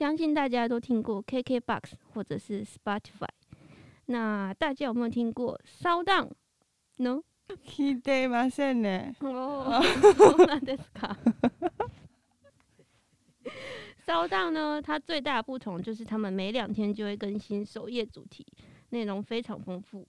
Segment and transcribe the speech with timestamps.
[0.00, 3.28] 相信大家都听过 KKBOX 或者是 Spotify。
[4.06, 7.22] 那大家有没有听过 SoundOn？No？
[7.48, 9.14] 闻いていませんね。
[9.20, 9.80] 哦，
[10.14, 11.16] そうなんですか。
[14.04, 18.46] SoundOn 呢，它最大的不同就是他们每两天就会更新首页主题，
[18.90, 20.06] 内容非常丰富，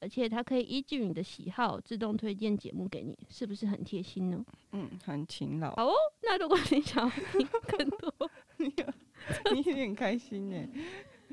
[0.00, 4.44] 而且它可以依据你的喜好自动推荐节目给你，是不是很贴心呢？
[4.72, 5.74] 嗯，很勤劳。
[5.76, 8.12] 好哦，那如果你想要听更多，
[9.53, 10.69] 你你很开心呢。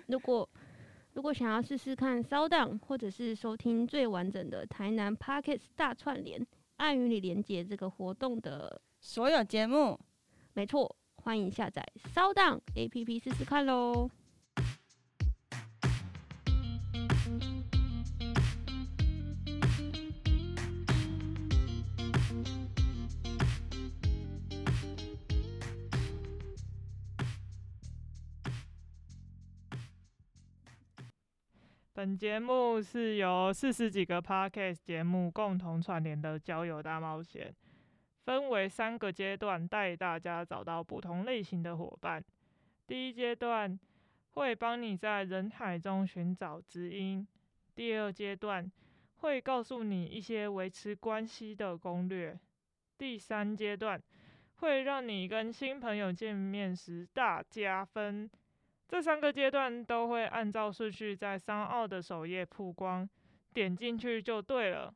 [0.06, 0.48] 如果
[1.14, 6.46] 如果想要试试看 SoundOn，或者是收听最完整的台南 Parkett 大串联，
[6.77, 9.98] 爱与你连接这个活动的所有节目，
[10.52, 14.10] 没错，欢迎下载 SoundOn APP 试试看喽。
[31.97, 37.57] 本节目是由四十几个 Podcast 节目共同串联的交友大冒险，
[38.27, 42.23] 分为三个阶段，带大家找到不同类型的伙伴。
[42.87, 43.80] 第一阶段
[44.33, 47.27] 会帮你在人海中寻找知音，
[47.74, 48.71] 第二阶段
[49.21, 52.39] 会告诉你一些维持关系的攻略，
[52.99, 53.99] 第三阶段
[54.57, 58.30] 会让你跟新朋友见面时大加分。
[58.88, 63.09] 这三个阶段都会按照顺序在 SoundOn 的首页曝光，
[63.52, 64.94] 点进去就对了。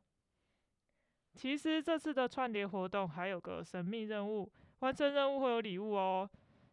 [1.35, 6.29] 其实这次的串联活动还有个神秘任务，完成任务会有礼物哦。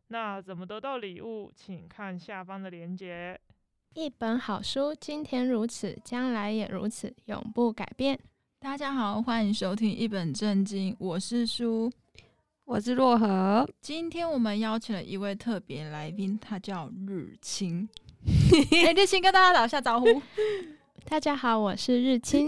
[0.09, 1.53] 那怎么得到礼物？
[1.55, 3.39] 请看下方的链接。
[3.95, 8.19] 一本好书，今天如此，将来也如此，永不改变。
[8.61, 11.91] 大家好，欢迎收听一本正经，我是书。
[12.69, 17.89] 我是若何，今天我们邀请了一位特别来宾，他叫日清。
[18.71, 20.07] 哎、欸，日清跟大家打一下招呼。
[21.09, 22.47] 大家好，我是日清。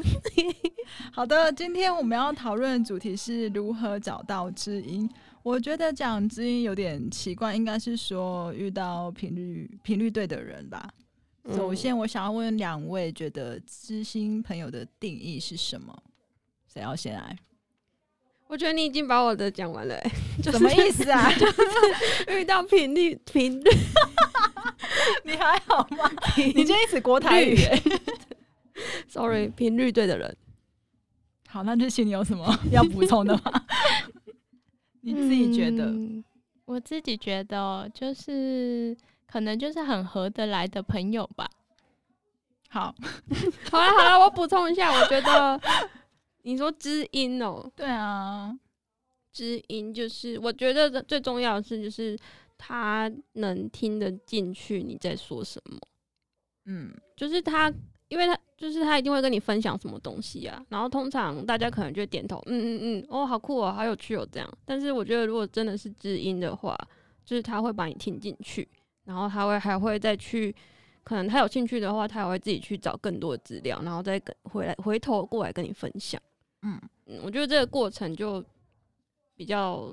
[1.10, 5.08] 好的，今天我们要讨论的主题是如何找到知音。
[5.42, 10.86] 我觉得讲知音有点奇怪，应该是说遇到频率频率对的人吧。
[11.54, 15.98] 首先，我想要问两位，觉得知心朋友的定义是什么？
[16.70, 17.34] 谁要先来？
[18.50, 20.10] 我觉得你已经把我的讲完了、欸，
[20.42, 21.30] 什么意思啊？
[21.38, 23.70] 就是遇到频率频率，
[25.22, 26.10] 你还好吗？
[26.36, 27.80] 你就一直国台语、欸、
[29.08, 30.36] ？Sorry，频率对的人。
[31.48, 33.42] 好，那日清你有什么要补充的吗？
[35.02, 36.24] 你自己觉得、嗯？
[36.64, 38.96] 我自己觉得就是
[39.30, 41.48] 可能就是很合得来的朋友吧。
[42.68, 42.92] 好，
[43.70, 45.60] 好了好了，我补充一下，我觉得。
[46.42, 47.72] 你说知音哦、喔？
[47.74, 48.58] 对啊，
[49.32, 52.18] 知音就是我觉得最重要的是，就是
[52.58, 55.78] 他能听得进去你在说什么。
[56.66, 57.72] 嗯，就是他，
[58.08, 60.64] 因为他就是他一定会跟你分享什么东西啊。
[60.68, 64.58] 然后通常大家可能就点头，嗯嗯嗯，哦，好酷哦，好有趣哦，这样。
[64.64, 66.76] 但是我觉得如果真的是知音的话，
[67.24, 68.68] 就是他会把你听进去，
[69.04, 70.54] 然后他会还会再去。
[71.02, 76.20] 可能他有兴趣的话，他也会自己去找更多的资料，然后再跟回来回头过来跟你分享。
[76.62, 76.80] 嗯，
[77.22, 78.44] 我觉得这个过程就
[79.34, 79.92] 比较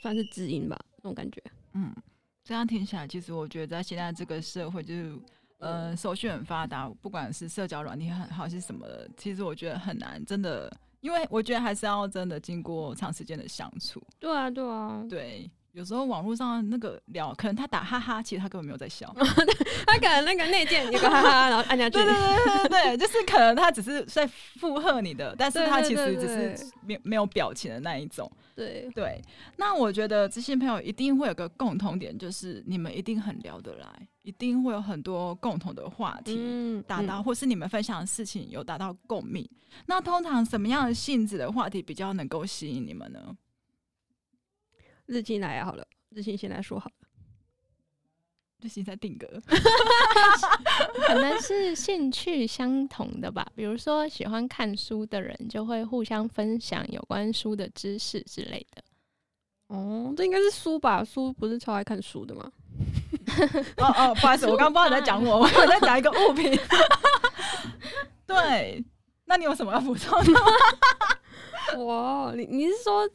[0.00, 1.42] 算是知音吧，那种感觉。
[1.74, 1.94] 嗯，
[2.42, 5.18] 这样听起来，其实我觉得在现在这个社会，就是
[5.58, 14.02] 呃，手续很发达，不管是社交软体很好是什么的，其实我觉得很难，真的，因为我觉得还是要真的经过长时间的相处。
[14.18, 15.50] 对啊，对啊，对。
[15.78, 19.14] 有时候网络上那个聊，可能他打哈哈，其实他根本没有在笑，
[19.86, 21.98] 他可能那个内建有个哈哈，然后按下去。
[21.98, 28.28] 对对对对对，就是可能他只是在附和你的，但是他其实只是没没有表情的那一种。
[28.56, 29.22] 对对，
[29.56, 33.86] 那我觉得这些朋友一定会有个共同点，就是你们一定很聊得来，
[34.22, 39.48] 一定会有很多共同的话题达到，或是你们分享的事情有达到共鸣。
[39.86, 43.20] 那通常什么样的性质的话题比较能够吸引你们呢？
[45.08, 46.92] 日清来好了，日清先来说好了。
[48.60, 49.26] 日清在定格，
[51.06, 53.46] 可能是兴趣相同的吧。
[53.54, 58.82] 比如说喜欢看书的人，就会互相分享有关书的知识之类的。
[59.68, 61.04] 哦，这应该是书吧？
[61.04, 62.50] 书不是超爱看书的吗？
[63.78, 66.58] 哦哦，不好意思，我刚刚不知道你在讲我， 我在讲一个物品。
[68.26, 68.84] 对，
[69.24, 71.84] 那你有什么要补充的？
[71.84, 73.08] 哇，你你是说？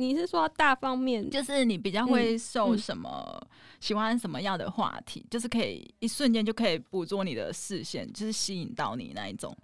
[0.00, 3.48] 你是说大方面，就是你比较会受什么、嗯、
[3.80, 9.54] 喜欢什么样的话题，就是可以一瞬间就可以捕捉你的视线，就是吸引到你那一种，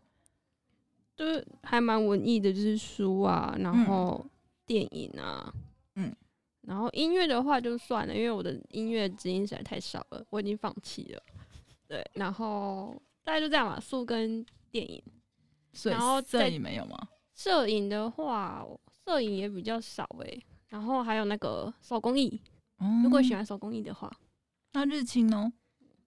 [1.16, 4.24] 就是还蛮文艺的，就是书啊，然后
[4.66, 5.50] 电影啊，
[5.94, 6.14] 嗯，
[6.60, 11.22] 然后音乐的话就算了，因为我的音乐基因实在太少了，我已经放弃了。
[11.88, 12.94] 对，然后
[13.24, 15.02] 大概就这样吧，书跟电影。
[15.72, 16.96] 所以然后摄影没有吗？
[17.34, 18.66] 摄影的话，
[19.06, 20.42] 摄影也比较少诶、欸。
[20.68, 22.40] 然后还有那个手工艺，
[22.80, 24.10] 嗯如果喜欢手工艺的话，
[24.72, 25.52] 那日清呢？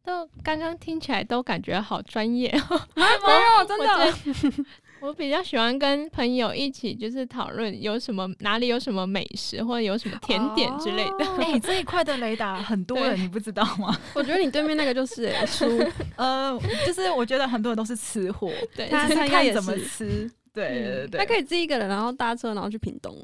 [0.03, 2.81] 都刚刚听起来都感觉好专业哦。
[2.95, 4.65] 没有真的。
[5.01, 11.25] 我比较喜欢跟朋友一起，就是讨论有什么哪里有什么美食或者有什么甜点之类的。
[11.37, 13.97] 哎、欸，这一块的雷达很多人，你不知道吗？
[14.13, 15.81] 我觉得你对面那个就是哎、欸，书，
[16.17, 20.29] 呃，就是我觉得很多人都是吃货，对，他只是他也是看怎么吃。
[20.53, 23.15] 对对对对，他可以自己一个人，然后搭车，然后去屏东，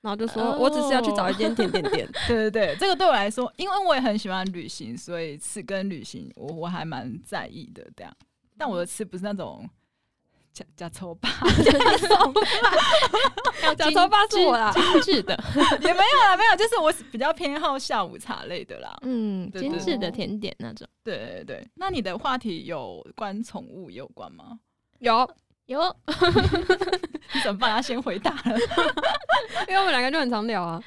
[0.00, 2.08] 然后就说、哦、我只是要去找一间甜点店。
[2.28, 7.86] 对对对，这个对我来说，因为我也很喜欢旅行，所以吃跟旅行我我还蛮在意的。
[7.96, 8.12] 这样，
[8.58, 9.68] 但我的吃不是那种。
[10.56, 11.70] 假假丑霸，假
[12.08, 15.38] 丑霸，假丑霸 是我啦，精致的
[15.82, 18.96] 也没有啦，没有，就是我比较偏好下午茶类的啦。
[19.02, 20.88] 嗯，精致的甜点那种。
[21.04, 24.58] 对对对，那你的话题有关宠物有关吗？
[25.00, 25.30] 有
[25.66, 25.80] 有，
[27.34, 27.70] 你怎么办？
[27.70, 28.58] 他先回答了，
[29.68, 30.82] 因为我们两个就很常聊啊。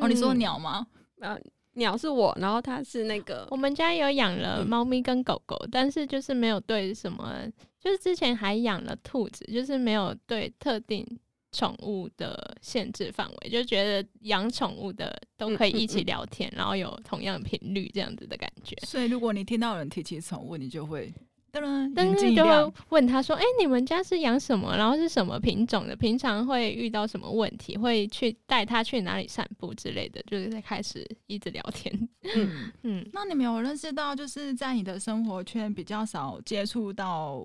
[0.00, 0.86] 哦，你说鸟吗？
[1.20, 1.40] 嗯、呃，
[1.74, 3.46] 鸟是我，然后它是那个。
[3.50, 7.40] 我们家有养了猫咪跟狗狗，嗯、但是就是没有对什么。
[7.78, 11.04] 就是之前还养了兔子，就是没有对特定
[11.50, 18.76] 宠物的限制范围，就觉得养宠物的都可以一起聊天，嗯嗯嗯、然后有同样频率这样子的感觉。
[18.86, 21.12] 所以如果你听到有人提起宠物，你就会
[21.52, 24.74] 噔噔，但是就会问他说：“哎、欸，你们家是养什么？
[24.76, 25.94] 然后是什么品种的？
[25.94, 27.76] 平常会遇到什么问题？
[27.76, 32.08] 会去带他去哪里散步之类的？”就是在开始一直聊天。
[32.34, 37.44] 嗯 嗯，那你们有认识到，就是在你的生活圈比较少接触到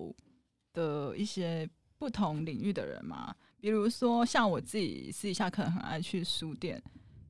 [0.72, 1.68] 的一些
[1.98, 6.82] 不同领域的人吗，比如说像我自己私底下可能很爱去书店，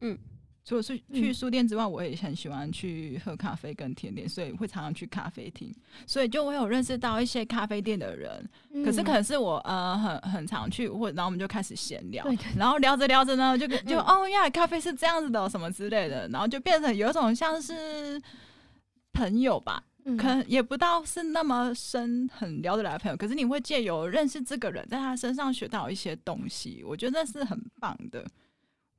[0.02, 0.16] 嗯，
[0.68, 5.74] 除了去去书店之外，我也很喜欢去喝咖啡跟甜点，所以会常常去咖啡厅，
[6.06, 8.46] 所以就我有认识到一些咖啡店的人。
[8.72, 12.22] 嗯、可是可能是我呃很很常去，或然后我们就开始闲聊，
[12.54, 18.20] 然后聊着聊着呢，就就、嗯、哦呀，咖啡是这样子的什么之类的，然后就变成有一种像是
[19.14, 19.82] 朋友吧。
[20.04, 28.22] 可能也不到是那么深很聊得来的朋友，可是你会借由认识这个人，在他身上学到一些东西，我觉得那是很棒的。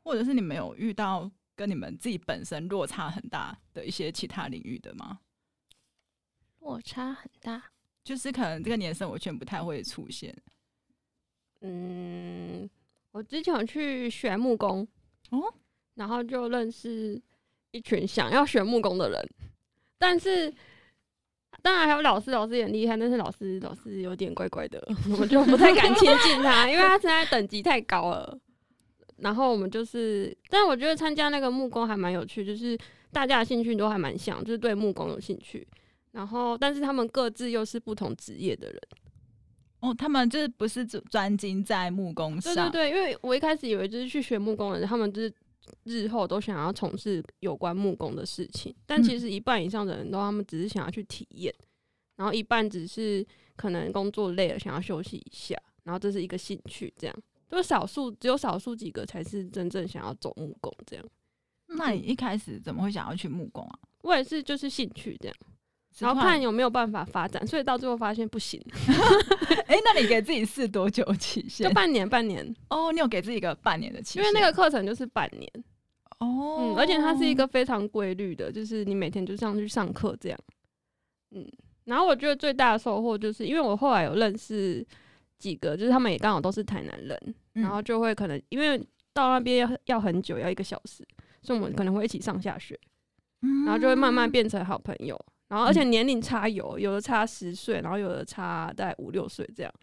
[0.02, 1.30] 或者是你没有遇到
[1.60, 5.20] 跟你们自己本身落差很大的一些其他领域的吗？
[6.60, 7.62] 落差很大，
[8.02, 10.34] 就是可能这个年生活圈不太会出现。
[11.60, 12.70] 嗯，
[13.12, 14.88] 我之前有去学木工
[15.32, 15.54] 哦，
[15.96, 17.22] 然后就认识
[17.72, 19.30] 一群想要学木工的人，
[19.98, 20.54] 但是。
[21.62, 24.82] 当然还有老师，老师也很厉害，但是老师老师有点怪怪的，
[25.20, 28.40] 我就不太敢亲近他，因为他现在等级太高了。
[29.22, 32.78] 然后我们就是，但我觉得参加那个木工还蛮有趣，就是
[33.12, 35.68] 大家的兴趣都还蛮像，就是对木工有兴趣。
[36.12, 38.82] 然后，但是他们各自又是不同职业的人。
[39.80, 42.54] 哦，他们就是不是专专精在木工上？
[42.54, 45.34] 对对对，因为我一开始以为就是去学木工的人，他们就是。
[45.84, 51.54] 日后都想要从事有关木工的事情，但其实一半以上的人都他们只是想要去体验，
[52.16, 53.24] 然后一半只是
[53.56, 57.16] 可能工作累了想要休息一下，然后这是一个兴趣，这样
[57.50, 61.06] 就少数只有少数几个才是真正想要走木工这样。
[61.68, 63.80] 那你一开始怎么会想要去木工啊？
[64.02, 65.36] 我也是就是兴趣这样，
[65.98, 68.60] 然后看有没有办法发展，所以到最后发现不行。
[69.68, 71.68] 哎、欸，那你给自己试多久期限？
[71.68, 72.56] 就半年，半年。
[72.70, 74.24] 哦，你有给自己一个半年的期限？
[74.24, 75.52] 因为那个课程就是半年。
[76.20, 80.40] 哦，嗯，而且它是一个非常规律的，就是你每天就上去上课这样。
[81.32, 81.46] 嗯，
[81.86, 84.86] 然后我觉得最大的收获就是，因为我后来有认识
[85.38, 88.78] 几个，就是他们也刚好都是台南人，嗯、然后就会可能因为
[89.14, 91.06] 到那边要要很久，要一个小时，
[91.42, 92.80] 所以我们可能会一起上下学，
[93.42, 95.20] 嗯、然后就会慢慢变成好朋友。
[95.48, 99.74] 然后而且年龄差有，有的差十岁，然后有的差大概五六岁这样。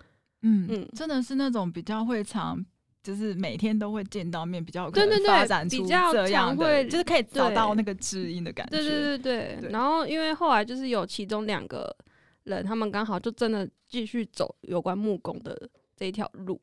[0.43, 2.65] 嗯嗯，真的是那种比较会常。
[3.03, 5.95] 就是每天都会见到面，比较有可能发展出这
[6.31, 8.79] 样会就是可以找到那个知音的感觉。
[8.79, 9.71] 对对对对，对。
[9.71, 11.97] 然后因为后来就是有其中两个
[12.43, 15.57] 人，他们刚好就真的继续走有关木工的
[15.95, 16.61] 这一条路。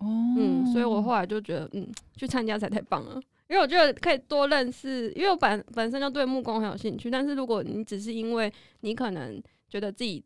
[0.00, 0.06] 哦。
[0.36, 3.14] 嗯，所以我后来就觉得，嗯，去参加才太棒了，
[3.48, 7.10] 因为我觉得可以多认识，因为我本本身就对木工很有兴趣。
[7.10, 10.24] 但是如果你只是因为你可能觉得自己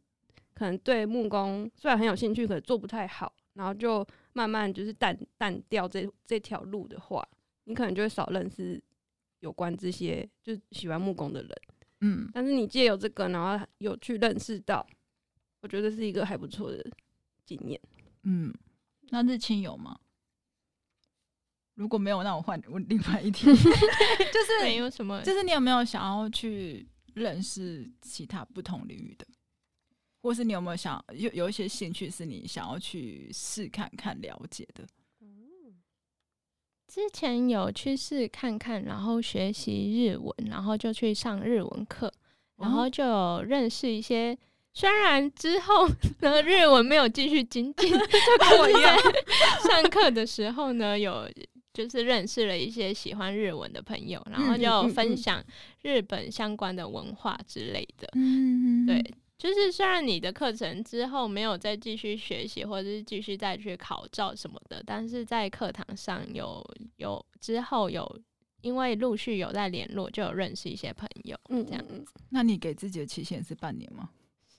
[0.55, 4.05] 可能对木工虽然很有兴趣，可是做不太好，然后就。
[4.37, 7.25] 慢慢就是淡淡掉这这条路的话，
[7.67, 8.83] 你可能就会少认识
[9.39, 11.51] 有关这些就喜欢木工的人，
[12.01, 12.29] 嗯。
[12.35, 14.85] 但是你借由这个，然后有去认识到，
[15.61, 16.85] 我觉得是一个还不错的
[17.47, 17.81] 经验。
[18.25, 18.53] 嗯，
[19.11, 19.99] 那日清有吗？
[21.75, 29.27] 如果没有，那我换我另外一天， 就是没有什么，就是你有没有想要去认识其他不同领域的，
[30.23, 34.87] 或是你有没有想有有一些兴趣是你想要去试看看了解的？
[36.87, 42.13] 之前有去试看看，然后学习日文，然后就去上日文课，
[42.57, 44.39] 然后就有认识一些。
[44.75, 45.89] 虽然之后
[46.21, 48.97] 呢， 日文没有继续精进， 就跟我一样，
[49.69, 51.31] 上课的时候呢，有
[51.73, 55.43] 就是认识了一些喜欢日文的朋友，然后就分享
[55.83, 58.09] 日本相关的文化之类的。
[58.15, 59.01] 嗯，对，
[59.39, 66.65] 就是虽然你的课程之后没有再继续学习，或者是继续再去考照什么的，但是在课堂上有
[66.97, 68.21] 有之后有
[68.63, 71.39] 因为陆续有在联络，就有认识一些朋友。
[71.51, 72.05] 嗯，这样子。
[72.31, 74.11] 那你给自己的期限是半年吗？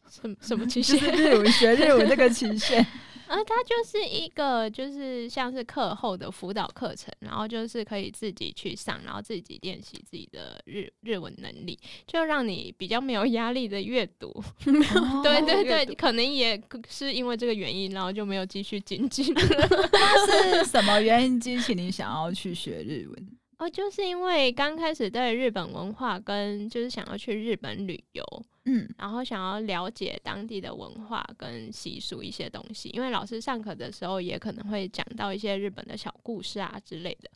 [0.10, 1.00] 什么什么期限？
[1.16, 2.80] 日文学日文这个期限，
[3.28, 14.28] 啊， 它就是一个就是像是课后的辅导课程，然后就是可以自己去上，然后自己练习自己的日日文能力，就让你比较没有压力的阅读。
[14.30, 19.34] 哦、 对对对，可能也是因为这个原因，然后就没有继续精进。
[19.34, 23.30] 那是什么原因激起你想要去学日文？
[23.58, 28.24] 哦，就是因为刚开始对日本文化跟就是想要去日本旅游。
[28.66, 37.30] 嗯，然后想要了解当地的文化跟习俗一些东西，因为老师上课的时候也可能会讲到一些日本的小故事啊之类的，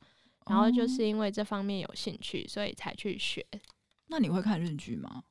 [0.48, 3.46] 然后就是因为这方面有兴趣，所以才去学。
[4.08, 5.24] 那你会看日剧吗？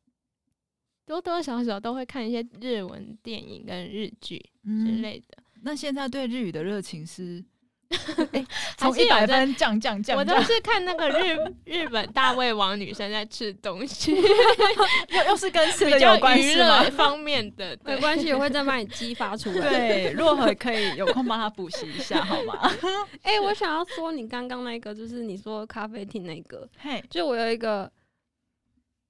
[1.05, 5.37] 多多少少都会看一些日文电影跟日剧之类的。
[5.39, 7.45] 嗯，那现在对日语的热情是？
[8.33, 8.45] 哎，
[8.77, 14.15] 从一百分降降降，我都是看那个日日本大胃王女生在吃东西，
[15.09, 16.83] 又又是跟吃的有关系吗？
[16.91, 19.71] 方面的没关系，我会再帮你激发出来。
[19.71, 22.71] 对，若何可以有空帮他补习一下好吗？
[23.23, 27.91] 哎、欸，我想要说你刚刚那个，就是你说咖啡厅那个，嘿，就我有一个。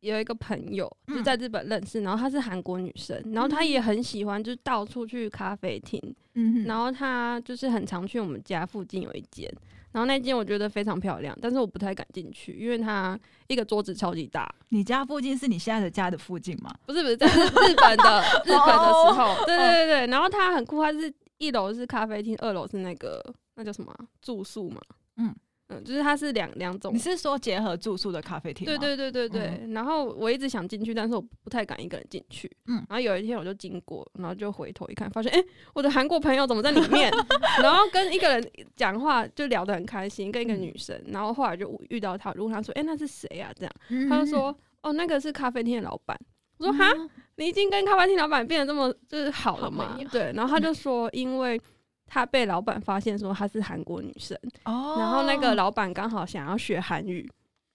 [0.01, 6.01] 有一个朋友就在日本认识，嗯、然后她是韩国女生，然后她也很喜欢，就是到处去咖啡厅，
[6.35, 9.53] 嗯、哼然后她就是很常去我们家附近有一间，
[9.91, 14.49] 然后那间我觉得非常漂亮，但是我不太敢进去，因为它一个桌子超级大。
[14.69, 16.73] 你家附近是你现在的家的附近吗？
[16.87, 23.21] 不是不是，在日 本的日本的时候，对对对对，然后它很酷，它是一楼是咖啡厅，二楼是那个
[23.57, 24.81] 那叫什么住宿嘛，
[25.17, 25.35] 嗯。
[25.69, 26.95] 嗯，就是它是两两种。
[26.95, 28.65] 你是说结合住宿的咖啡厅？
[28.65, 29.61] 对对对对对。
[29.63, 32.51] 嗯、然后我一直想进去，但是我不太敢一个人进去。
[32.67, 32.77] 嗯。
[32.89, 37.13] 然后有一天我就经过，然后就回头一看，发现哎、欸，我的韩国朋友怎么在里面？
[37.63, 40.97] 然后跟一个人讲话，就聊得很开心，跟一个女生。
[41.05, 43.53] 嗯、然后后来就遇到他，如果他说哎、欸，那是谁啊？
[43.55, 46.19] 这样，嗯、他就说哦，那个是咖啡厅的老板。
[46.57, 49.99] 我说哈，嗯、你已经跟咖啡厅老板变得这么就是好了吗？
[50.11, 50.33] 对。
[50.35, 51.61] 然后他就说，因为。
[52.09, 57.31] 他被老板发现说他是韩国女生，然后那个老板刚好想要学韩语，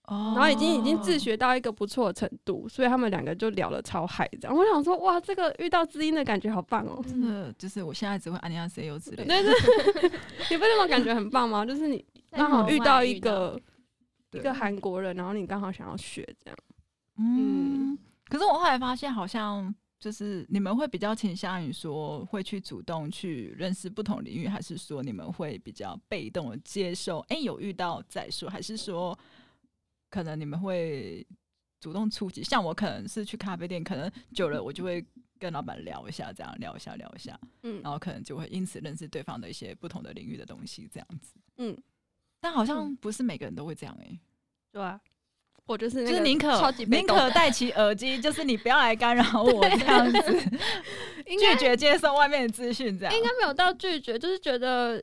[0.07, 4.57] 然后已经已经自学到一个不错的程度，所以他们两个就聊了超嗨，这样。
[4.57, 6.99] 我想说，哇，这个遇到知音的感觉好棒哦！
[7.07, 9.51] 真的就是我现在只会安利亚 C U 之类，但是
[10.49, 11.63] 你不那种感觉很棒吗？
[11.63, 13.59] 就是你刚好遇到一个
[14.31, 16.57] 一个韩国人，然后你刚好想要学这样，
[17.19, 17.97] 嗯。
[18.27, 19.73] 可是我后来发现好像。
[20.03, 27.19] 就是你们会比较倾向于说会去主动去认识不同领域，还是说你们会比较被动的接受？
[27.29, 29.17] 哎、欸，有遇到再说，还是说
[30.10, 31.25] 可能你们会
[31.79, 32.43] 主动出击？
[32.43, 35.01] 像我可能是去咖啡店，可能久了我就会
[35.39, 41.77] 跟老板聊一下，这样聊一下聊一下，嗯，然后可能就会因此认识对方的一些不同的领域的东西，这样子，嗯。
[42.41, 44.19] 但好像不是每个人都会这样、欸，哎，
[44.69, 45.00] 对啊。
[45.65, 50.39] 我就是就是宁可宁可戴起耳机，就是你不要来干扰我 这样子，
[51.39, 55.01] 拒绝接受外面的资讯，这样应该没有到拒绝，就是觉得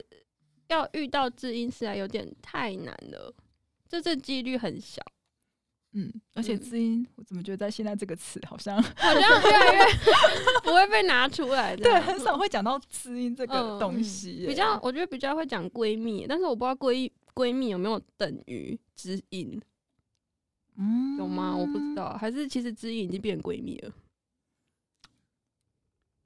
[0.68, 3.32] 要遇到知音实在有点太难了，
[3.88, 5.02] 这这几率很小。
[5.92, 9.84] 嗯，而且知音，我怎么觉得在现在这个词好像好像越来越
[10.62, 14.44] 不会被拿出来， 对，很少会讲到知音这个东西。
[14.46, 19.60] 比较，我觉得比较会讲闺蜜，但是我不知道闺闺蜜有没有等于知音。
[20.80, 21.54] 嗯，有吗？
[21.54, 23.92] 我不知道，还是其实知音已经变闺蜜了？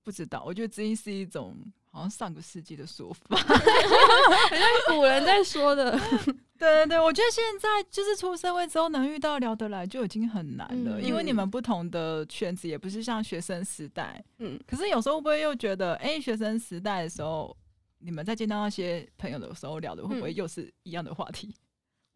[0.04, 1.56] 不知道，我觉得知音是一种
[1.90, 5.98] 好像上个世纪的说法， 好像古人在说的。
[6.56, 14.24] 对对对，我觉得现在就是出社会之后能遇到聊得来就已经很难了，嗯、因为你们不同的圈子也不是像学生时代。
[14.38, 17.54] 嗯，可是有时候会不会又觉得，哎、欸，学生时代的时候，
[17.98, 21.48] 你们在见到那些朋友的时候聊的会不会又是一样的话题？
[21.48, 21.54] 嗯、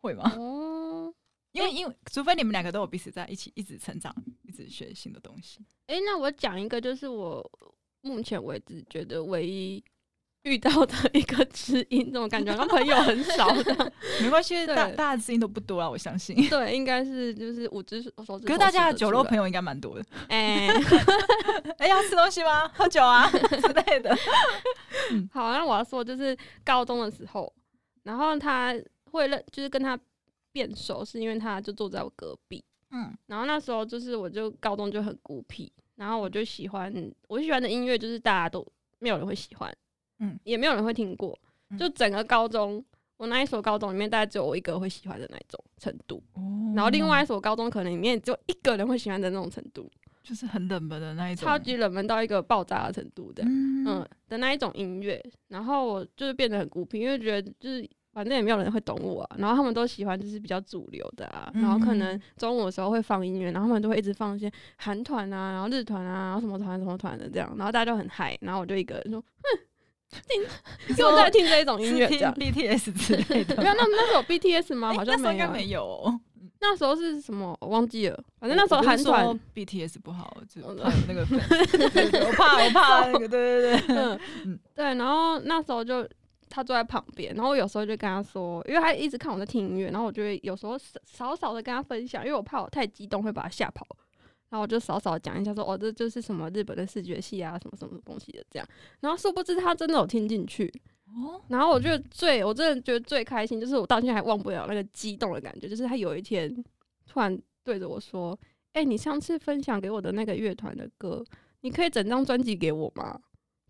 [0.03, 0.33] 会吗？
[0.37, 1.13] 哦。
[1.53, 4.15] 因为，因为除非你们两个都有彼此在一起，一直成长，
[4.47, 5.61] 一直学新的东西。
[5.87, 7.45] 哎、欸，那我讲一个，就是我
[8.03, 9.83] 目前为止觉得唯一
[10.43, 16.37] 遇到的一个知音，这种感觉，跟朋友很少的， 没关系，对大大家知音都不多啊，我相信。
[16.49, 18.47] 对，应该是就是五只手指。
[18.47, 20.05] 可是大家的酒肉朋友应该蛮多的。
[20.29, 20.69] 哎，
[21.79, 22.69] 哎，要吃东西吗？
[22.69, 24.17] 喝酒啊之类的。
[25.11, 27.53] 嗯，好，那我要说就是高中的时候，
[28.05, 28.75] 然后他
[29.11, 29.99] 会认，就是跟他
[30.53, 32.65] 变熟，是因为他就坐在我隔壁。
[32.91, 38.67] 嗯，然后那时候就是我就高中就很孤僻，然后我就喜欢我喜欢的音乐就是大家都
[38.99, 39.71] 没有人会喜欢。
[40.21, 41.39] 嗯，也没有人会听过，
[41.79, 42.85] 就整个高中，
[43.19, 49.89] 我那一所高中里面大概只有我一个会喜欢的那种程度，哦，然后另外一所高中可能里面只有一个人会喜欢的那种程度，
[50.25, 57.89] 就是很冷门的那一种，超级冷门到一个爆炸的程度的，嗯，嗯的那一种音乐，然后我就是变得很孤僻，因为觉得就是
[58.19, 69.61] 反正也没有人会懂我啊，然后他们都喜欢就是比较主流的啊，然后可能中午的时候会放音乐，然后他们都会一直放一些韩团啊，然后日团啊，然后什么团什么团的这样，然后大家都很嗨，然后我就一个人说，哼。
[70.27, 73.55] 听，又在听这一种音乐，听 BTS 之类的。
[73.63, 74.93] 没有，那那时候有 BTS 吗？
[74.95, 76.19] 好像没有，应该没有哦。
[76.61, 77.55] 那时候是什么？
[77.61, 78.19] 我忘记了。
[78.41, 80.63] 反正那时候韩团 BTS 不好，就
[81.07, 81.39] 那个粉。
[82.25, 83.29] 我怕，我怕那个。
[83.29, 83.97] 对对对，
[84.47, 84.85] 嗯，对。
[84.95, 86.09] 然后那时候就
[86.49, 93.87] 他坐在旁边，然后我有时候就跟他说，因为他一直看我在听音乐，然后我就会有时候少少的跟他分享，因为我怕我太激动会把他吓跑。
[94.51, 98.67] 然后我就少少讲一下说，说哦，这就是什么日本的视觉系啊，什么什么东西的这样。
[99.01, 100.73] 然后殊不知他真的有听进去
[101.05, 101.39] 哦。
[101.49, 106.51] 然后我觉得最，我真的觉得最开心，就是我到现在还忘不了那个激动的感觉，就是他有一天
[107.07, 108.33] 突然对着我说
[108.73, 111.23] ：“哎、欸，你上次分享给我的那个乐团的歌，
[111.61, 113.21] 你可以整张专辑给我吗？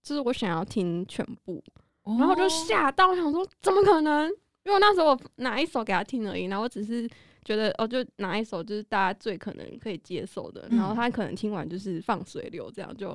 [0.00, 1.60] 就是我想要听全部。”
[2.16, 4.28] 然后我就吓到，我想说怎么可能？
[4.64, 7.08] 因为那时候我拿一首给他听而已，然后我只是。
[7.44, 13.10] 觉得哦，就拿一首就是大家最可能可以接受的，然后他可能听完就是放水流这样就，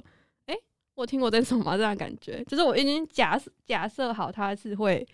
[0.48, 0.60] 哎、欸，
[0.96, 1.78] 我听过这首吗？
[1.78, 5.06] 这样感觉，就是我已经假假设好他是会，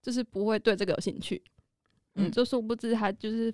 [0.00, 1.42] 就是不会对这个有兴趣，
[2.14, 3.52] 嗯，就殊不知他就是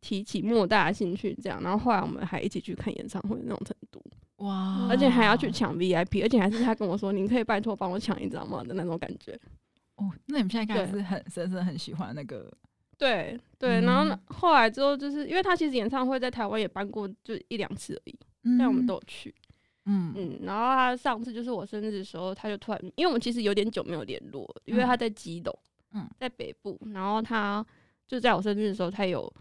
[0.00, 4.02] 提起莫大的兴趣这样，然后后来我们还一起去看演唱会那种程度，
[4.40, 8.62] 哇，而且还要去抢 VIP，而且还是他跟我说，您可以拜托帮我抢一张吗？
[8.64, 9.32] 的那种感觉，
[9.96, 12.52] 哦，那你们现在开始是很深深很喜欢那个。
[12.98, 18.18] 对对，然后后来之后，就是因为他其实演唱会在台湾也办过，就一两次而已，
[18.58, 19.34] 但我们都有去。
[19.86, 20.12] 嗯。
[20.14, 25.58] 嗯，然后他上次就是我生日的时候，他就突然，因为我们其实有点久没有联络，因为他在基隆，
[25.92, 27.64] 嗯，在北部，然后他
[28.06, 29.32] 就在我生日的时候，他有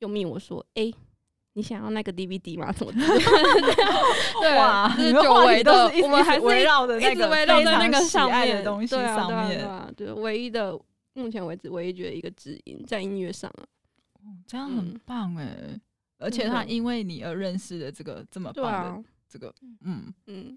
[0.00, 0.92] 又密我说，哎，
[1.54, 2.72] 你想要那个 DVD 吗？
[2.72, 2.98] 什么的？
[4.40, 10.78] 对啊，就是久违的，我们还是围绕的那个围绕在那个上面的东西上面，对啊，对，唯一的。
[11.14, 13.66] 目前为止，唯一觉得一个知音在音乐上啊，
[14.22, 15.56] 哦，这样很棒哎！
[15.60, 15.80] 嗯、
[16.18, 19.52] 而且他因为你而认识的这个这么棒的这个，
[19.84, 20.56] 嗯嗯，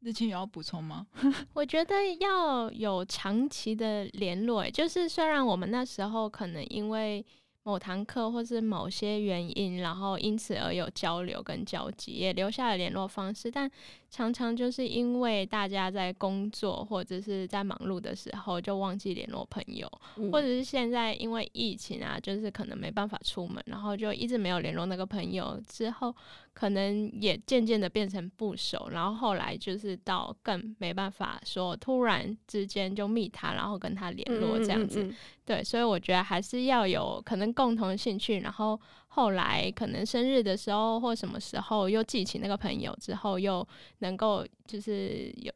[0.00, 1.06] 日清有要补充吗？
[1.52, 7.24] 我觉得要有长期的联络，就是虽然我们那时候可能因为。
[7.62, 13.50] 某堂课或是某些原因，然后因此而有交流跟交集，也留下了联络方式。
[13.50, 13.70] 但
[14.10, 25.60] 常常就是因为大家在工作或者是在忙碌的时候，就忘记联络朋友，嗯、或者是现在因为疫情啊，就是可能没办法出门，然后就一直没有联络那个朋友。
[25.68, 26.14] 之后
[26.52, 35.02] 可能也渐渐的变成不熟，然后后来就是到更没办法说，突然之间就密他，然后跟他联络这样子。
[35.02, 43.66] 嗯嗯嗯对，所以我觉得还是要有可能共同的兴趣，然后后来可能生日的时候或什么时候又记起那个朋友之后，又
[43.98, 45.52] 能够就是有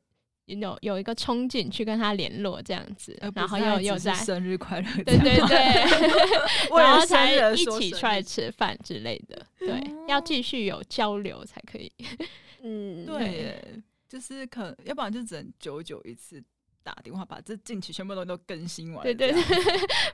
[0.46, 5.56] 有有一个憧憬去跟他联络这样子，然后又又在生日快乐，对对对，
[6.76, 11.90] 然后才一起出来吃饭之类的，对，要继续有交流才可以。
[12.62, 16.42] 嗯，对，就是可要不然就只能久久一次。
[16.82, 19.42] 打电话把这近期全部都都更新完，对对对，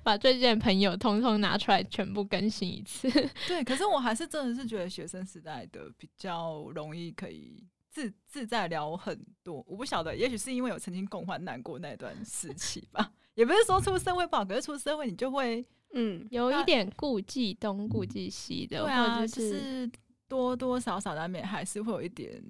[0.04, 3.10] 把最近的朋友通通拿出来全部更新一次。
[3.48, 9.64] 对，可是我还是真的是觉得学生时代的比较容易可以自自在聊很多。
[9.66, 13.12] 我不晓得，也许是因为我曾经共患难过那段时期吧。
[13.34, 19.90] 也不是说出社会不好，可是出社会你就会嗯有一点顾忌东顾忌西的，对啊，或者是
[20.28, 22.42] 多多少少难免还是会有一点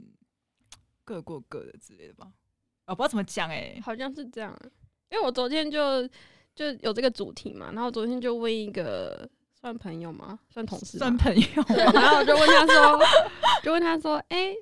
[1.05, 2.26] 各过各的之类的吧。
[2.87, 4.57] 我不知道怎么讲哎、欸，好像是这样，
[5.11, 6.07] 因为我昨天就
[6.55, 10.38] 就有这个主题嘛，然后昨天就问一个算朋友吗？
[10.48, 10.98] 算同事？
[10.98, 11.46] 算朋友。
[11.92, 12.98] 然后我就问他说，
[13.62, 14.57] 就问他说，哎、欸，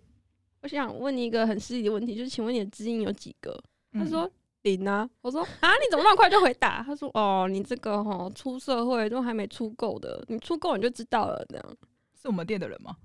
[0.63, 3.59] 我想问你一个很失礼的问题，就是请问你的知音有几个？
[3.93, 4.31] 他说
[4.63, 5.09] 零啊。
[5.23, 6.83] 我说 啊，你怎么那么快就回答？
[6.83, 11.77] 他说哦，你这个哈出社会都还没出够的，你出够你就知道了，这样。
[12.21, 12.97] 是我们店的人吗？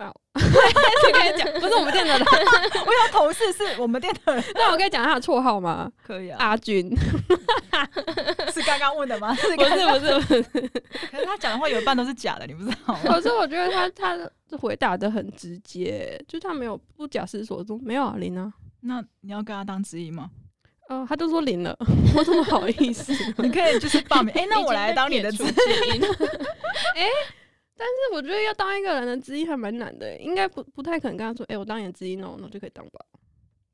[0.00, 2.26] 啊， 我跟你讲，不是我们店的人，
[2.86, 5.90] 我有同事是我们店的人， 那我可以讲他的绰号吗？
[6.02, 6.38] 可以啊。
[6.40, 6.90] 阿军，
[8.52, 9.34] 是刚刚问的吗？
[9.34, 9.64] 不是不
[9.98, 10.42] 是不是，
[11.10, 13.00] 可是他讲的话有一半都是假的，你不知道吗？
[13.04, 14.16] 可是我觉得他他
[14.58, 18.50] 回答的很直接，就他没有不假思索说没有啊零啊。
[18.80, 20.30] 那你要跟他当知音吗？
[20.88, 21.76] 哦、呃，他都说零了，
[22.16, 23.12] 我怎么好意思？
[23.36, 26.02] 你可以就是报名，哎、欸，那我来当你的知音。
[26.96, 27.06] 哎。
[27.80, 33.00] 但是我觉得要当一个人的知音还蛮难的，应该不不太可能跟他说，哎、欸，我当你的知音哦，那就可以当吧。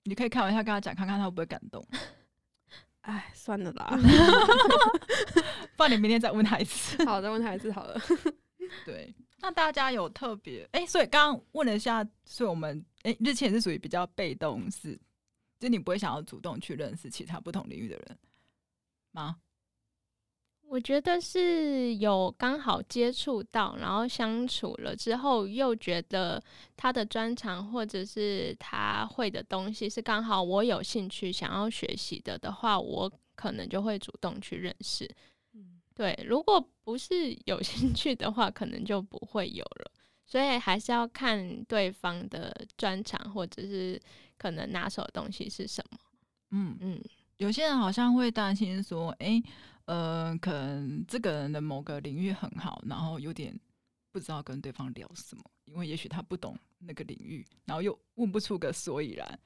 [0.05, 1.85] 你可以开玩笑跟他讲，看看他会不会感动。
[3.01, 3.99] 哎，算了啦，
[5.77, 7.05] 不然你明天再问他一次。
[7.05, 8.01] 好，再问他一次好了。
[8.87, 14.97] 对，那大家有特别哎、欸，所以刚刚问了一下，所以我们哎、欸，日前是属于比较被动式，
[15.59, 18.19] 就你不会想要主动去认识其他不同领域的人
[19.11, 19.37] 吗？
[20.69, 26.43] 我觉得是有刚好接触到，然后相处了之后，又觉得
[26.77, 35.09] 他的专长或者是他会的东西是刚好我有兴趣想要学习的的话，我可能就会主动去认识。
[35.55, 39.93] 嗯，对，如果不是有兴趣的话，可能就不会有了。
[40.27, 43.99] 所以还是要看对方的专长或者是
[44.37, 45.99] 可能拿手的东西是什么。
[46.51, 47.01] 嗯嗯，
[47.37, 49.43] 有些人好像会担心说，哎、欸。
[49.87, 53.59] 呃，可能这个人的某个领域很好，然后有点
[54.13, 59.41] 不知道跟对方聊什么，因为也许他不懂那个领域，然后又问不出个所以然。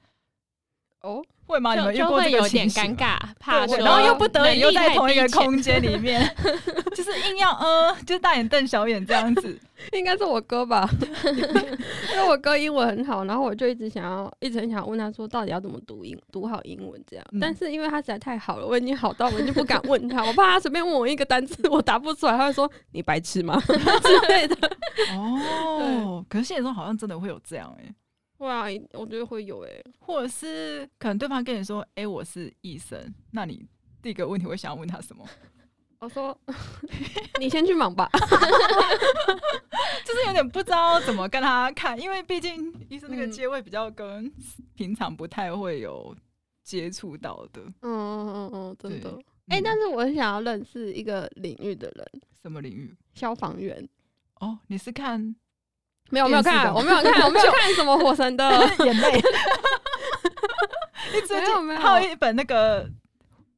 [1.03, 1.75] 哦，会吗？
[1.75, 6.21] 就你们遇过这个有点尴尬，怕说，然后又不得已又在同一个空间里面，
[6.95, 9.59] 就是硬要呃，就大眼瞪小眼这样子。
[9.93, 10.87] 应该是我哥吧，
[12.13, 17.25] 因为我哥英文很好，然后我就一直想要，一直很想问他说，到底要怎么读英，读好英文这样。
[17.31, 24.55] 嗯、但是因为他实在太好了，我已经好到我已经不敢问他，我怕他随便问我一个单词，我答不出来，他会说你白痴吗之类的。
[25.15, 27.95] 哦，可是现实中好像真的会有这样哎、欸。
[28.41, 32.99] 会啊，我觉得会有诶、欸，或者是可能对方跟你说：“哎、欸，我是医生。”
[33.31, 33.65] 那你
[34.01, 35.25] 第一个问题会想要问他什么？
[35.99, 36.35] 我说
[37.39, 38.09] ：“你先去忙吧。
[40.03, 44.31] ”就是有点不知道怎么跟他看，因为毕竟医生那个阶位比较跟
[44.73, 46.15] 平常不太会有
[46.63, 47.61] 接触到的。
[47.81, 49.15] 嗯嗯嗯嗯，真的。
[49.47, 52.21] 哎、欸，但是我很想要认识一个领域的人。
[52.41, 52.95] 什么领域？
[53.13, 53.87] 消防员。
[54.39, 55.35] 哦，你是看？
[56.11, 58.49] 没有没有看，我没有看，我没有看什么火神的
[58.85, 59.13] 眼泪。
[61.13, 62.87] 你最近还有一本那个，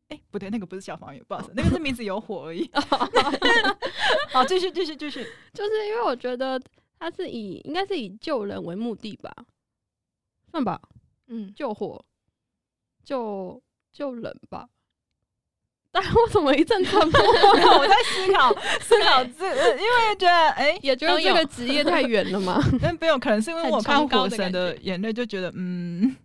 [0.09, 2.69] 哎，不对，那个不是消防员，不好意思，那个是名字有火而已。
[4.31, 6.59] 好，继续继续继续，就是因为我觉得
[6.99, 9.31] 他是以应该是以救人为目的吧，
[10.51, 10.79] 算吧，
[11.27, 12.03] 嗯，救火，
[13.03, 13.61] 救
[13.91, 14.67] 救人吧。
[15.95, 17.21] 但我怎么一阵沉默？
[17.77, 18.51] 我在思考
[18.81, 19.45] 思考这，
[19.77, 22.59] 因为觉得哎，欸、也觉得这个职业太远了嘛。
[22.81, 26.15] 但没有可能是因为我看《火神的眼泪》就觉得嗯，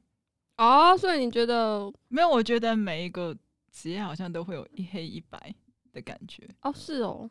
[0.56, 2.28] 哦，所以你觉得没有？
[2.30, 3.36] 我觉得每一个
[3.70, 5.54] 职业好像都会有一黑一白
[5.92, 6.48] 的感觉。
[6.62, 7.28] 哦，是哦，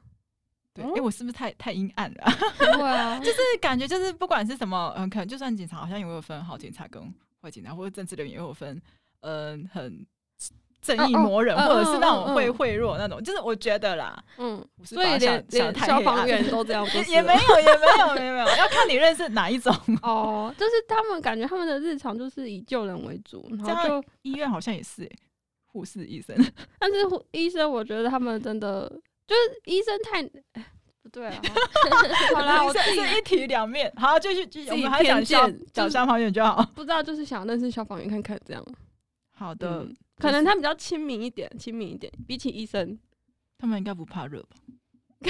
[0.76, 2.32] 对，哎、欸，我是不是太太阴暗了？
[2.60, 7.02] 对啊， 就是感觉就是不管是什么，嗯，可能就算警察，好像也会有分好警察跟
[7.41, 8.80] 坏警察，或者政治人员也有分，
[9.21, 10.06] 嗯，很。
[10.82, 20.54] 正义魔人，或者是那种会贿赂那种，就是我觉得啦，嗯，所以连连消防员都这样，也没有，也没有，没有，没有，要看你认识哪一种 哦。
[20.58, 25.10] 就是他们感觉他们的日常就是以救人为主，然后就医院好像也是，
[25.66, 26.36] 护士、医生，
[26.80, 26.98] 但是
[27.32, 28.88] 医生我觉得他们真的
[29.28, 30.24] 就是医生太
[31.04, 31.42] 不对啊。
[32.36, 36.63] 好啦，我是一体两面，好，继续继续，我们还讲消讲消防员就好。
[36.76, 38.63] 不知道就是想认识消防员看看这样。
[39.36, 39.86] 好的。
[40.18, 42.98] 可能他比较亲民一点，亲民一点，比起医生，
[43.58, 44.58] 他们应该不怕热吧？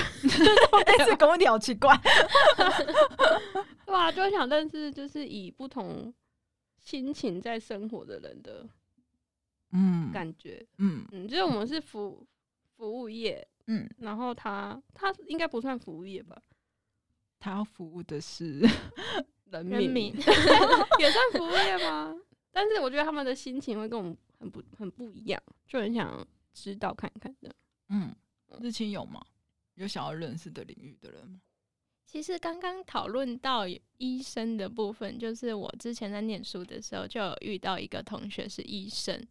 [0.85, 1.95] 哎，这个问题好奇怪。
[3.85, 6.13] 对啊， 就想认识就是以不同
[6.77, 8.67] 心情在生活的人的，
[9.71, 12.25] 嗯，感觉，嗯嗯，就是我们是服
[12.75, 16.41] 服务业，嗯，然后他他应该不算服务业吧？
[17.39, 18.59] 他要服务的是
[19.51, 20.13] 人民，
[20.99, 22.13] 也算服务业吗？
[22.51, 24.17] 但是我觉得他们的心情会跟我们。
[24.39, 27.55] 很不很不一样，就很想知道看看的。
[27.89, 28.15] 嗯，
[28.61, 29.25] 日清有吗？
[29.75, 31.41] 有想要认识的领域的人吗？
[32.05, 33.65] 其实刚刚讨论到
[33.97, 39.21] 医生的部分，就是我之前在念书的时候就有遇到一个同学是医生，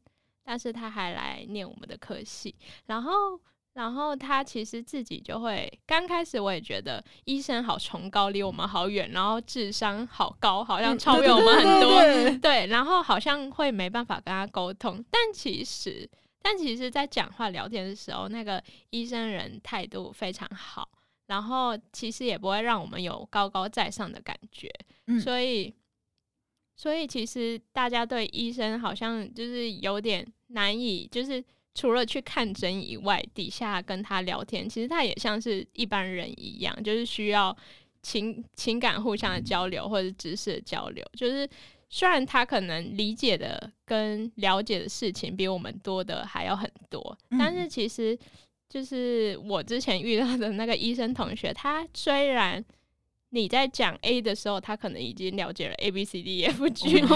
[0.43, 2.55] 但是他还来念我们的科系，
[2.87, 3.41] 然后。
[3.77, 15.05] 然后他其实自己就会，刚开始我也觉得医生好崇高，离我们好远，然后智商好高，好像超越我们很多，嗯、对，对，对，对，对，然后好像会没办法跟他沟通。
[15.11, 16.09] 但其实，
[16.41, 20.89] 但其实，在讲话聊天的时候，那个医生人态度非常好，
[21.27, 24.73] 然后其实也不会让我们有高高在上的感觉，
[25.07, 25.21] 嗯。
[25.21, 25.75] 所以，
[26.77, 31.45] 所以其实大家对医生好像就是有点难以，就是
[31.77, 37.57] 除了去看诊以外，底下跟他聊天，其实他也像是一般人一样，就是需要
[38.03, 41.05] 情情感互相的交流或者是知识的交流。
[41.13, 41.49] 就是
[41.91, 48.19] 虽然他可能理解的跟了解的事情比我们多的还要很多，嗯但是其实。
[48.69, 52.63] 就是我之前遇到的那个医生同学，他虽然
[53.37, 57.09] 你在讲 A 的时候，他可能已经了解了 A B C D E F G 很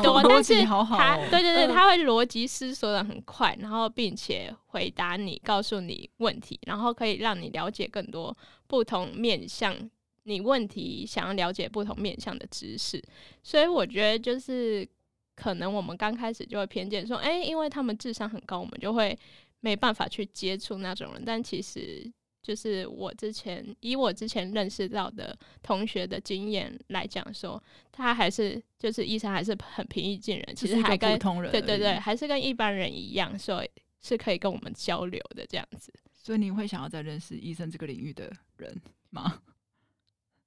[0.00, 8.36] 多， 逻但是辑好好他哦对对对，嗯他会逻辑思索的很快，然后并且回答你，告诉你问题，然后可以让你了解更多
[8.68, 9.74] 不同面向
[10.22, 13.02] 你问题想要了解不同面向的知识。
[13.42, 14.88] 所以我觉得就是
[15.34, 19.18] 可能我们刚开始就会偏见说，哎、因为他们智商很高，我们就会。
[19.60, 22.04] 没办法去接触那种人，但其实
[22.44, 33.70] 就是我之前以我之前认识到的同学的经验来讲说，他还是就是医生还是很平易近人，其实还跟普通人对对对，还是跟一般人一样，所以
[34.02, 35.90] 是可以跟我们交流的这样子。
[36.12, 38.78] 所以你会想要再认识医生这个领域的人
[39.08, 39.40] 吗？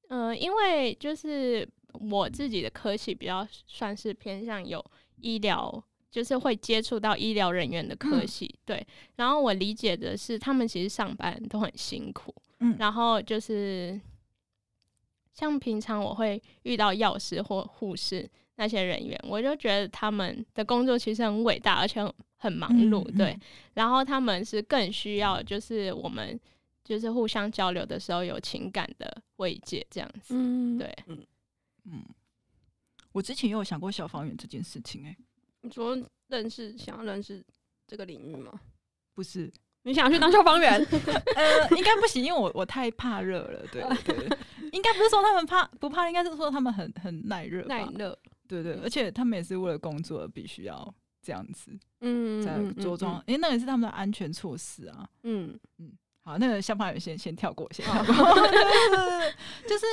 [0.09, 4.85] 嗯、 呃，因为就是我自己的科系比较算是偏向有
[5.21, 5.83] 医疗。
[6.09, 8.87] 就是会接触到医疗人员的科系，嗯、对。
[9.15, 12.75] 然后我理解的是，他们其实上班都很辛苦，嗯。
[12.79, 13.99] 然后就是
[15.33, 23.39] 像平常我会遇到药师或护士那些人员，我就觉得他们的工作其实很伟大，而且很很忙碌，嗯嗯、对。
[23.73, 26.39] 然后他们是更需要，就是我们
[26.83, 31.25] 就是互相交流的时候有情感的慰藉，这样子，嗯，对，嗯
[31.85, 32.03] 嗯。
[33.11, 35.17] 我之前也有想过消防员这件事情、欸，哎。
[35.67, 35.97] 你说
[36.29, 37.43] 认识想要认识
[37.85, 38.57] 这个领域吗？
[39.13, 39.51] 不是，
[39.83, 40.79] 你想要去当消防员？
[41.35, 43.65] 呃，应该不行，因为我我太怕热了。
[43.69, 44.37] 对对，对，
[44.71, 47.65] 应该不是说他们怕不怕，应该是说他们很很耐热。
[47.65, 55.09] 耐热，对对，而且他们也是为了工作必须要这样子，嗯，在着装，因为那也是他们的安全措施啊。
[55.23, 55.91] 嗯嗯，
[56.23, 58.13] 好，那个消防员先先跳过，先跳过。
[59.67, 59.85] 就是。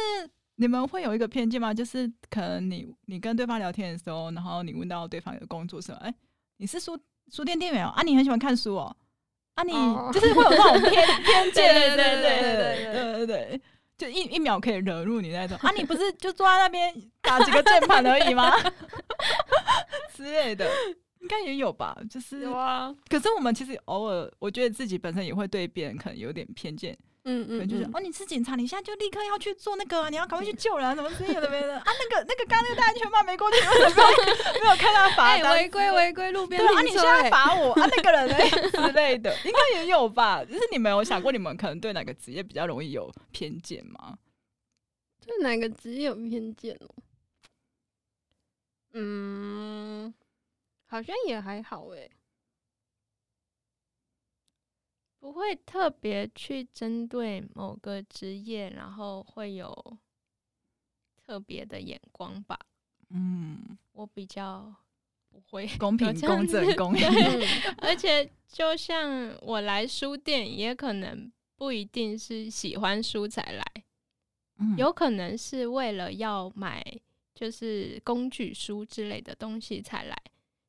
[0.57, 1.75] 你们会有一个偏见吗？
[1.75, 6.15] 就是可能你你跟对方聊天的时候，然后你问到对方的工作什么，哎、
[6.59, 6.99] 你是书
[7.31, 8.97] 书店店员哦，啊，你很喜欢看书哦，
[9.55, 9.73] 啊，你
[10.13, 13.61] 就是会有这种偏 偏见，对对对对对对对对，
[13.99, 18.53] 就一一秒可以惹怒你那种啊，你不是就坐在那边打几个键盘而已吗？
[20.15, 20.71] 之类的，
[21.21, 22.95] 应该也有吧，就是有啊。
[23.09, 26.97] 可是我们其实偶尔，我觉得自己本身也会对别人可能有点偏见。
[27.27, 31.85] 嗯嗯，就是哦，你是警察，你现在就立刻要去做那个、啊，你要赶快去救人、啊，什么之类的没的 啊？
[31.87, 34.07] 那个那个刚刚那个戴安全帽没过去，为什么
[34.53, 35.55] 没有没有看到罚单？
[35.55, 37.89] 违规违规路边啊，你现在罚我啊？
[37.91, 38.37] 那个人呢
[38.71, 40.45] 之类的，应该也有吧？
[40.45, 44.19] 就是你们有想过，你们可能对哪个职业比较容易有偏见吗？
[45.25, 46.95] 对哪个职业有偏见哦？
[48.93, 50.13] 嗯，
[50.87, 52.11] 好像也还好哎、欸。
[55.25, 59.97] 不会特别去针对某个职业，然后会有
[61.17, 62.59] 特别的眼光吧。
[63.09, 64.71] 嗯，我比较
[65.31, 67.09] 不会公平、公正、公 平。
[67.81, 73.65] 而且，就像我来书店，也可能不一定是喜欢书才来，
[74.59, 76.85] 嗯、有可能是为了要买
[77.35, 80.23] 就是工具书之类的东西才来，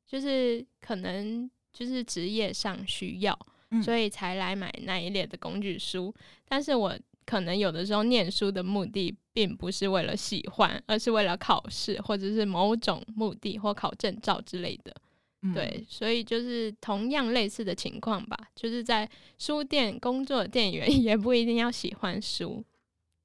[0.06, 3.38] 就是可能就是职业上需要。
[3.82, 6.14] 所以才来买那一列的工具书，
[6.48, 14.94] 但是我可能有的时候念书的目的并不是为了喜欢，而是为了考试或者是某种目的或考证照之类的。
[15.42, 22.64] 嗯、对，所以就是同样类似的情况吧，就是在书店工作的店员 也不一定要喜欢书，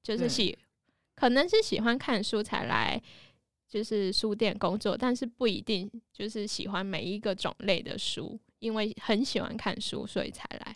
[0.04, 0.58] 就是喜
[1.16, 3.02] 可能是喜欢看书才来
[3.70, 8.38] 就是书店工作，但是不一定就是喜欢每一个种类的书。
[8.62, 10.76] 因为很喜欢看书，所以才来。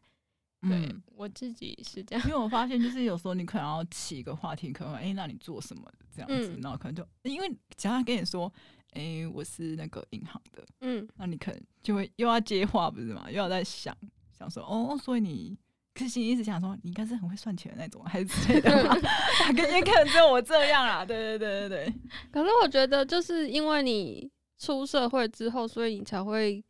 [0.61, 8.51] 对、嗯、我自己是这样，因为我发现就是有时候你可能要起一个话题，可能哎、欸，那你做什么这样子，嗯、然后可能就因为假如他跟你说，
[8.93, 13.25] 哎、欸，我是那个银行的，嗯，那你可能就会又要接话，不是吗？
[13.29, 13.95] 又要在想
[14.35, 15.55] 想说，哦，所以你
[15.93, 18.95] 可是心里一直想说，你应该是很会算钱的那种，还是之类的吧？
[19.53, 21.93] 也可能只有我这样啦，对对对对对。
[22.31, 26.63] 可是我觉得，就是因为你出社会之后，所以你才会。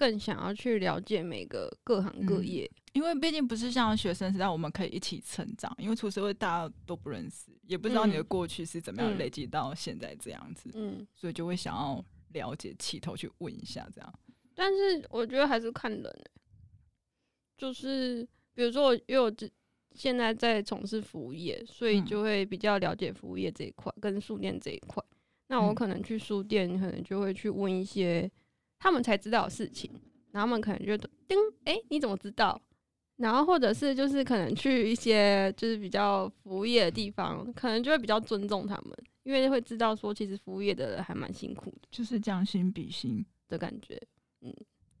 [0.00, 5.70] 更想要去了解每个各行各业，嗯、因为毕竟不是像学生时代，我们可以一起成长。
[5.76, 14.10] 因为出社会大家都不认识，也不知道你的过去是怎么样累积到现在这样子，嗯，所以就会想要了解，起头去问一下这样。
[14.54, 16.30] 但是我觉得还是看人、欸，
[17.58, 19.50] 就是比如说我，因为我之
[19.94, 25.04] 现在在从事服务业，所以嗯就会比较了解服务业这一块跟书店这一块。
[25.48, 28.30] 那我嗯可能去书店，可能就会去问一些
[28.80, 29.88] 他们才知道的事情，
[30.32, 32.60] 然后他们可能就叮，哎、欸，你怎么知道？
[33.18, 43.24] 然后或者是就是可能去一些就是比较服务业的地方，可能就会比较尊重他们，因为会知道说其实服务业的人还蛮辛苦的就是将心比心。
[43.50, 44.00] 的感觉。
[44.42, 44.54] 嗯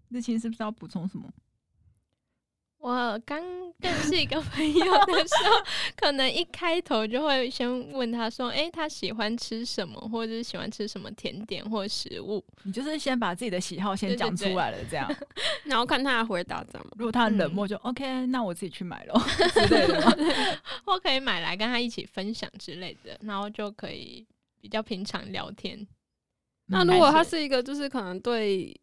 [0.08, 1.32] 日清是不是要补充什么？
[2.80, 3.38] 我刚
[3.80, 5.62] 认识一个朋友的时候，
[5.94, 15.06] 可能一开头就会先问他说：“哎、欸，他喜欢吃什么，或者是喜欢吃什么甜点或食物你就是先把自己的喜好先讲出来了，这样。
[15.64, 16.86] 然后看他的回答，怎么？
[16.96, 20.16] 如果他很冷漠就，就、嗯、OK，那我自己去买咯之类的 吗？
[20.86, 24.26] 或可以买来跟他一起分享之类的，然后就可以
[24.58, 25.86] 比较平常聊天。
[26.68, 28.74] 那如果他是一个，就是可能对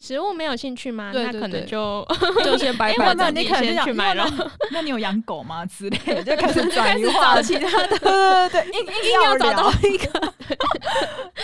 [0.00, 1.12] 食物没有兴趣吗？
[1.12, 2.06] 对对对，那可能就
[2.44, 3.14] 就先拜拜。
[3.14, 4.28] 那你可能就去买了。
[4.70, 5.66] 那你有养狗吗？
[5.66, 7.98] 之类的， 就开始转移话找其他的。
[7.98, 10.34] 对对对，硬硬要，要找到一个。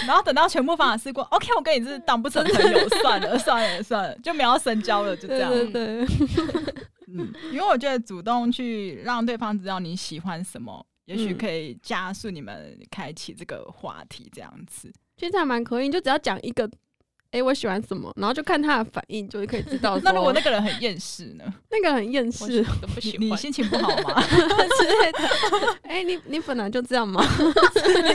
[0.06, 5.50] 然后等到全部方法试过，OK，我跟你是当不成朋友，算了算了算了，就没有深交了，就这样。
[5.50, 6.06] 对对对。
[7.16, 14.92] 嗯，因为我觉得主动去让对方知道你喜欢什么，也许可以加速你们开启这个话题，这样子。
[15.16, 16.68] 其实还蛮可以，你就只要讲一个，
[17.34, 19.98] 哎、欸，我喜欢什么，然后就看他的反应，就可以知道。
[20.04, 21.44] 那如果那个人很厌世呢？
[21.68, 24.22] 那个很厌世，都不喜欢你，心情不好吗？
[24.22, 25.18] 之类的。
[25.82, 27.24] 哎、欸，你你本来就这样吗？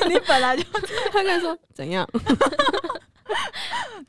[0.07, 0.63] 你你本来就
[1.11, 2.07] 他跟你说怎样？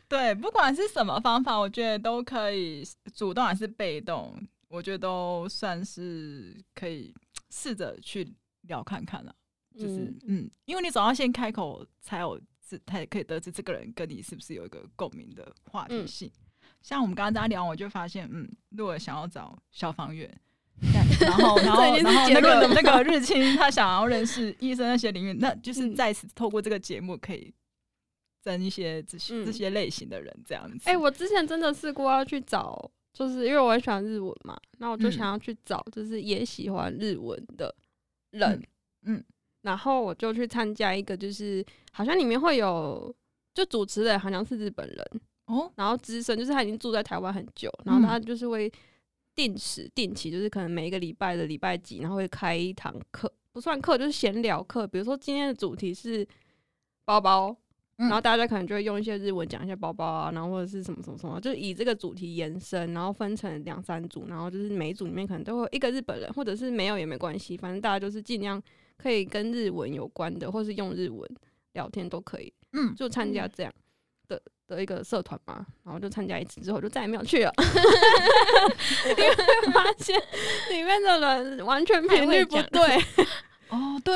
[0.08, 7.12] 对，不管是什么方法，我觉得都可以，主动还是被动，我觉得都算是可以
[7.50, 8.32] 试着去
[8.68, 9.34] 聊看看了。
[9.76, 12.40] 就是嗯，嗯，因为你总要先开口，才有
[12.86, 16.30] 才可以得知这个人跟你是不是有一个共鸣的话题性。
[16.34, 20.28] 嗯、像我们刚刚在聊，我就发现，嗯，如果想要找消防员，
[21.20, 27.52] 然后然后然后那个那个日清他想要认识医生那些领域，那就是在此透过这个节目可以
[28.42, 30.88] 增一些这些、嗯、这些类型的人这样子。
[30.88, 37.74] 哎、欸，我之前真的试过要去找，就是因为我很喜欢日文嘛，那我就想要去找，就是也喜欢日文的
[38.30, 38.62] 人，
[39.02, 39.16] 嗯。
[39.16, 39.24] 嗯
[39.62, 43.14] 然后我就去参加一个，就是好像里面会有，
[43.54, 45.20] 就主持人好像是日本人。
[45.46, 48.72] 哦，然后资深就是他已经住在台湾很久，然后他就是会
[49.34, 56.24] 定时定期，就是可能每一个礼拜的礼拜几，然后会开一堂课，不算课就是闲聊课，比如说今天的主题是
[57.04, 57.56] 包包，
[58.00, 68.62] 然后大家可能就会用一些日文讲一些包包啊，然后或者是什么什么什么，就以这个主题延伸，然后分成两三组，然后就是每一组里面可能都会有一个日本人，或者是没有也没关系，反正大家就是尽量。
[69.02, 71.26] 可以跟日文有关的，或是用日文
[71.72, 72.52] 聊天都可以。
[72.74, 73.72] 嗯，就参加这样
[74.28, 77.50] 的的一个社团嘛，然后就参加一次之后，就再也没有去了。
[79.08, 80.14] 因为发现
[80.68, 83.02] 里面的人完全频率不对。
[83.70, 84.14] 哦，对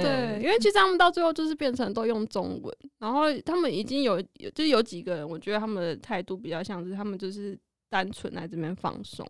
[0.00, 7.58] 对，因为其实他们到最后就是变成都用中文，然后他们已经有有就有几个人，我觉得他们的态度比较像是他们就是
[7.90, 9.26] 单纯来这边放松。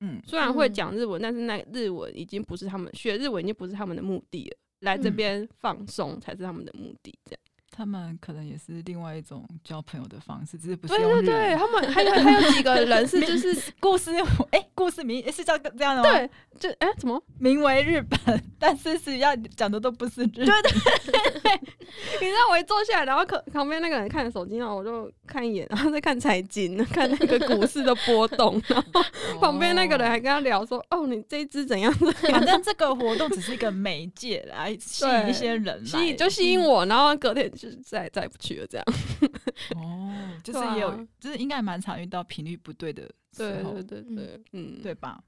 [0.00, 4.56] 嗯，虽然会讲日文，但是那日文已经不是他们学日文，已经不是他们的目的了。
[4.80, 7.40] 来这边放松才是他们的目的，这样。
[7.76, 14.12] 他们可能也是另外一种交朋友的方式，只是不是对对对，他们还有还有几个人是就是 故事
[14.50, 16.12] 哎、欸，故事名、欸、是叫这样的吗？
[16.12, 20.46] 对，就哎、欸、怎么名为日本，但是实际上讲的都不是日本。
[20.46, 21.60] 对对对，
[22.22, 29.02] 你知道我一坐下来，然后可旁边那个人看手机，然后我就看一眼，然后再看财经，看那个股市的波动，然后
[29.40, 31.92] 旁边那个人还跟他聊说：“哦，你这一支怎样？”
[32.30, 37.50] 反正这个活动只是一个媒介来吸引一些人，吸引就吸引我，然后隔天。
[37.64, 38.84] 就是再再也不去了，这样。
[39.76, 40.12] 哦，
[40.44, 45.22] 就是也有，啊、就是应该蛮常遇到频率不对的时候，对对对对，嗯，对吧？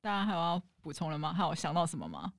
[0.00, 1.32] 大家还有要补充了吗？
[1.32, 2.32] 还有想到什么吗？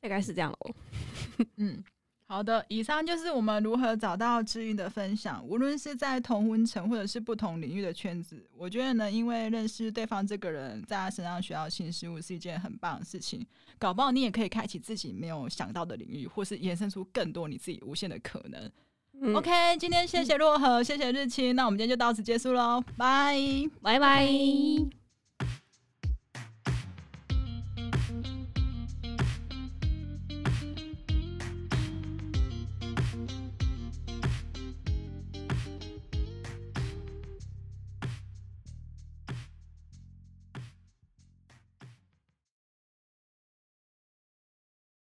[0.00, 0.74] 大概是这样哦。
[1.56, 1.82] 嗯，
[2.26, 5.44] 好的，以上就是我们如何找到知音的分享。
[5.44, 13.46] 无论是在同温层或者是不同领域的圈子，我觉得呢，因为认识对方这个人，在他身上学到新事物是一件很棒的事情。
[13.78, 18.70] 搞不好你也可以开启自己没有想到的领域，或是延伸出更多你自己无限的可能。
[19.20, 23.36] 嗯、OK，今天谢谢若何，嗯、谢谢日清，那我们今天就到此结束喽，拜
[23.82, 24.97] 拜拜。